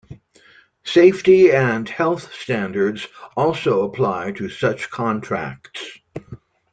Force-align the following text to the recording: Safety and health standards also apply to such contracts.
Safety 0.83 1.51
and 1.51 1.87
health 1.87 2.33
standards 2.33 3.07
also 3.37 3.83
apply 3.83 4.31
to 4.31 4.49
such 4.49 4.89
contracts. 4.89 5.99